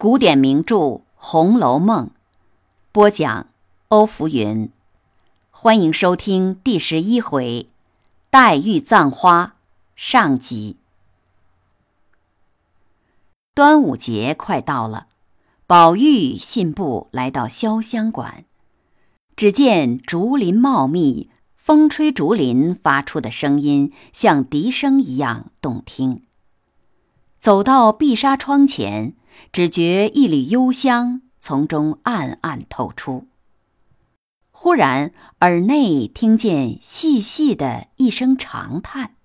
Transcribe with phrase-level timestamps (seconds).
[0.00, 0.76] 古典名著
[1.14, 2.06] 《红楼梦》，
[2.90, 3.48] 播讲
[3.88, 4.70] 欧福云。
[5.50, 7.66] 欢迎收听第十一回
[8.30, 9.44] 《黛玉葬花》
[9.94, 10.78] 上集。
[13.54, 15.08] 端午节快到了，
[15.66, 18.46] 宝玉信步来到潇湘馆，
[19.36, 21.28] 只见竹林茂密，
[21.58, 26.22] 风吹竹林发出的声音像笛声一样动听。
[27.38, 29.12] 走到碧纱窗前。
[29.52, 33.26] 只觉一缕幽香从中暗暗透出。
[34.50, 39.16] 忽然耳内听见细细的一声长叹：“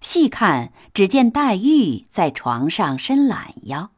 [0.00, 3.90] 细看，只见黛玉在床上伸懒腰。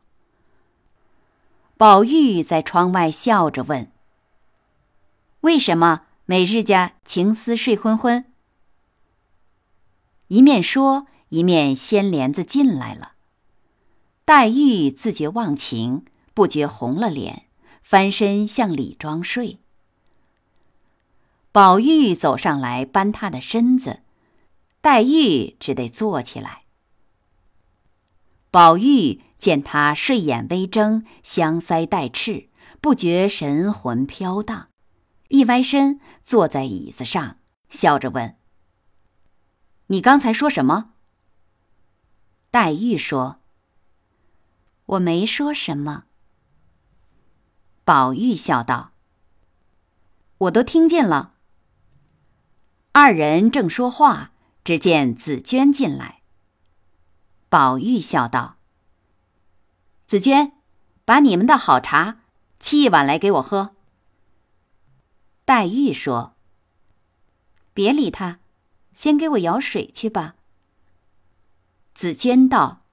[1.77, 3.91] 宝玉在窗外笑着问
[5.41, 8.25] ：“为什么每日家情思睡昏昏？”
[10.31, 13.15] 一面说，一面掀帘子进来了。
[14.25, 17.47] 黛玉自觉忘情，不觉红了脸，
[17.83, 19.59] 翻身向里装睡。
[21.51, 24.03] 宝玉走上来扳她的身子，
[24.81, 26.63] 黛玉只得坐起来。
[28.53, 32.49] 宝玉见她睡眼微睁，香腮带赤，
[32.81, 34.69] 不觉神魂飘荡，
[35.27, 38.37] 一歪身坐在椅子上，笑着问。
[39.93, 40.93] 你刚才说什么？
[42.53, 43.41] 黛玉说
[44.87, 46.05] ：“我没说什么。”
[47.85, 48.93] 宝玉笑道
[50.39, 51.35] ：“我都听见了。”
[52.93, 54.31] 二人正说话，
[54.63, 56.23] 只见紫娟进来。
[57.49, 58.59] 宝玉笑道
[60.07, 60.53] ：“紫娟，
[61.05, 62.21] 把你们的好茶
[62.61, 63.71] 沏一碗来给我喝。”
[65.45, 66.37] 黛玉说
[67.75, 68.39] ：“别理他。”
[69.01, 70.35] 先给我舀水去吧。
[71.95, 72.85] 紫娟道：“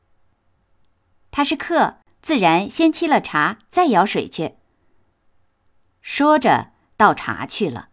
[1.31, 4.55] 他是客，自然先沏了茶，再舀水去。”
[6.01, 7.89] 说着倒茶去了。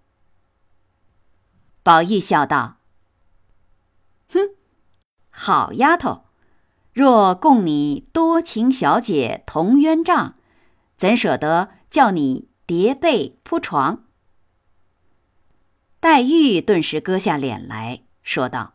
[1.82, 2.76] 宝玉笑道
[4.30, 4.38] ：“哼，
[5.30, 6.26] 好丫头，
[6.92, 10.36] 若供你多情小姐同鸳帐，
[10.96, 14.04] 怎舍得叫你叠被铺床？”
[15.98, 18.72] 黛玉顿时搁下脸来说道：“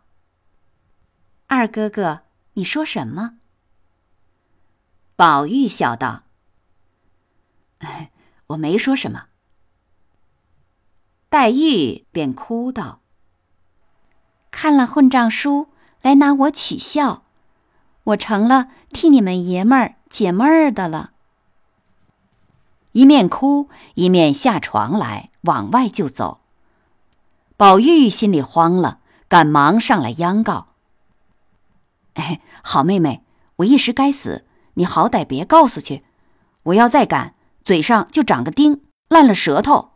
[1.48, 2.22] 二哥哥，
[2.54, 3.40] 你说什么？”
[5.18, 6.24] 宝玉笑道
[8.48, 9.26] ：“我没说什么。”
[11.30, 13.02] 黛玉便哭道
[14.52, 15.70] ：“看了混账书
[16.02, 17.24] 来拿我取笑，
[18.04, 21.12] 我成了替你们爷们儿解闷儿的了。”
[22.94, 26.42] 一面哭一面下床来，往外就走。
[27.58, 29.00] 宝玉心里慌了，
[29.30, 30.70] 赶忙上来央告
[32.16, 33.24] ：“哎，好妹妹，
[33.58, 36.04] 我一时该死，你好歹别告诉去。
[36.64, 39.92] 我要再赶，嘴上就长个钉，烂了舌头。”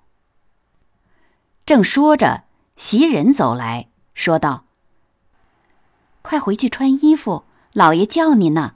[1.65, 2.43] 正说着，
[2.75, 4.65] 袭人走来说道
[6.21, 8.75] ：“快回去穿衣服，老爷叫你呢。”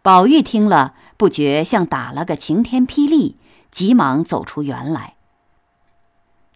[0.00, 3.38] 宝玉听了，不觉像打了个晴天霹雳，
[3.70, 5.16] 急忙走出园来。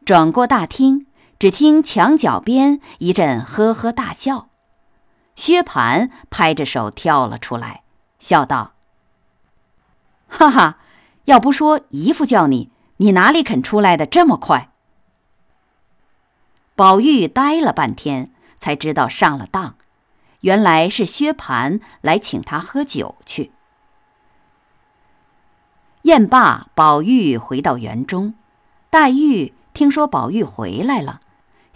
[0.04, 1.06] 转过大厅，
[1.38, 4.49] 只听墙角边一阵呵呵大笑，
[5.37, 7.84] 薛蟠拍着手跳了出来，
[8.19, 8.72] 笑道
[10.26, 10.78] ：“哈哈，
[11.26, 14.72] 要不说姨父叫你，你哪里肯出来的这么快？”
[16.75, 19.76] 宝玉呆了半天，才知道上了当，
[20.41, 23.53] 原来是薛蟠来请他喝酒去。
[26.03, 28.34] 宴罢，宝玉回到园中，
[28.91, 29.55] 黛玉。
[29.75, 31.20] 听说宝玉回来了，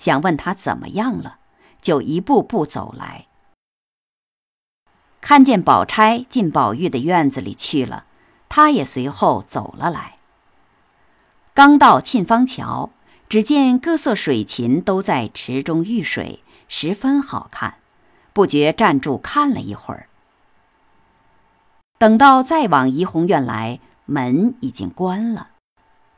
[0.02, 1.38] 想问他怎么样了，
[1.81, 3.28] 就一步步走来。
[5.20, 8.06] 看见宝钗进宝玉的院子里去了，
[8.49, 10.16] 他也随后走了来。
[11.54, 12.90] 刚到沁芳桥，
[13.28, 17.76] 只见各色水禽都在池中浴水，十分好看，
[18.32, 20.08] 不觉站住看了一会儿。
[21.98, 25.50] 等到再往怡红院来，门已经关了。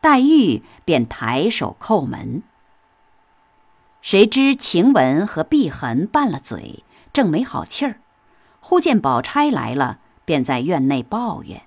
[0.01, 2.43] 黛玉便抬手叩门，
[4.05, 8.01] 谁知晴雯和碧痕拌了嘴，正没好气儿，
[8.61, 11.63] 忽见宝钗来了，便在院内抱怨：“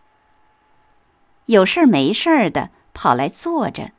[1.47, 3.89] 有事儿没事儿的跑来坐着，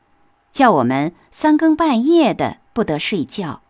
[0.53, 3.61] 叫我们三更半夜的不得睡觉。”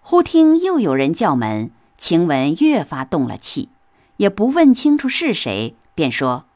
[0.00, 3.68] 忽听又有人叫门，晴雯越发动了气，
[4.16, 6.46] 也不问清楚是谁，便说。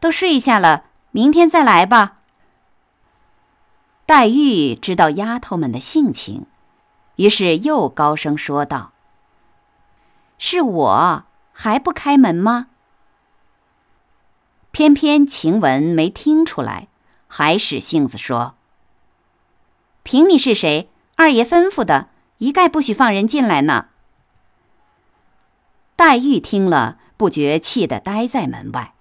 [0.00, 2.20] 都睡下了，明天再来吧。
[4.06, 6.46] 黛玉知道丫头们的性情，
[7.16, 8.92] 于是又高声说道
[10.36, 12.66] ：“是我还不开门吗？”
[14.72, 16.88] 偏偏晴雯没听出来，
[17.28, 18.56] 还使性子说
[20.02, 22.08] ：“凭你是谁，二爷吩咐的，
[22.38, 23.88] 一概不许放人进来呢。”
[25.96, 28.92] 黛玉听了，不觉气得呆在门外。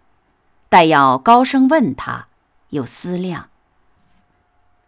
[0.69, 2.27] 待要高声问他，
[2.69, 3.49] 又思量。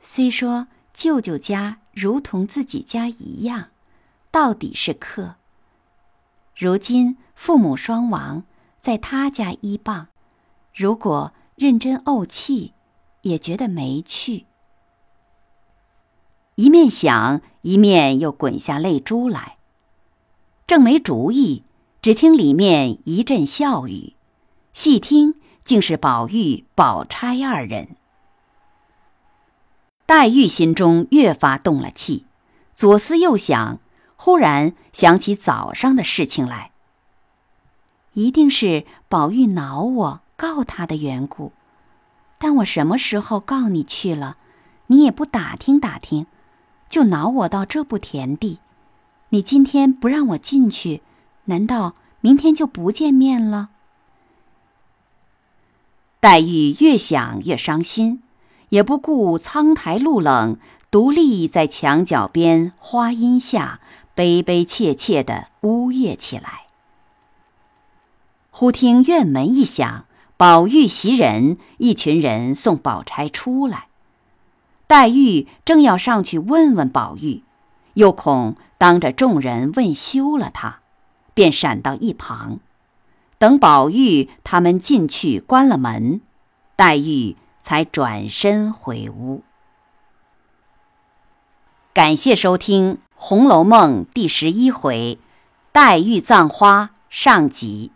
[0.07, 3.69] 虽说舅舅家如同自己家一样，
[4.29, 5.33] 到底是客。
[6.55, 8.43] 如今父母双亡，
[8.79, 10.09] 在他家依傍，
[10.75, 12.73] 如果认真怄气，
[13.23, 14.45] 也觉得没趣。
[16.53, 19.57] 一面想，一面又滚下泪珠来。
[20.67, 21.63] 正没主意，
[22.03, 24.13] 只听里面一阵笑语，
[24.71, 25.33] 细听。
[25.63, 27.97] 竟是宝玉、宝钗二人。
[30.05, 32.25] 黛玉心中越发动了气，
[32.75, 33.79] 左思右想，
[34.15, 36.71] 忽然想起早上的事情来。
[38.13, 41.51] 一定是宝玉恼我、告他的缘故，
[42.37, 44.37] 但我什么时候告你去了，
[44.87, 46.27] 你也不打听打听，
[46.87, 48.59] 就恼我到这步田地。
[49.29, 51.01] 你今天不让我进去，
[51.45, 53.71] 难道明天就不见面了？
[56.19, 58.21] 黛玉越想越伤心，
[58.75, 60.57] 也不顾苍苔露冷，
[60.91, 63.79] 独立在墙角边花荫下，
[64.13, 66.65] 悲悲切切地呜咽起来。
[68.51, 70.03] 忽听院门一响，
[70.35, 73.87] 宝玉袭人一群人送宝钗出来。
[74.87, 77.43] 黛玉正要上去问问宝玉，
[77.93, 80.79] 又恐当着众人问羞了他，
[81.33, 82.59] 便闪到一旁。
[83.37, 86.19] 等宝玉他们进去，关了门，
[86.75, 89.41] 黛玉才转身回屋。
[91.95, 95.17] 感谢收听《红楼梦》第十一回
[95.73, 97.91] “黛玉葬花”上集，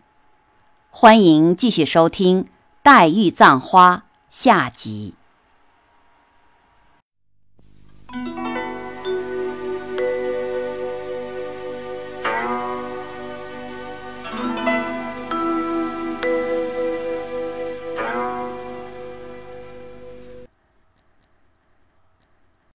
[0.90, 2.48] 欢迎继续收听
[2.82, 5.14] “黛玉葬花”下集。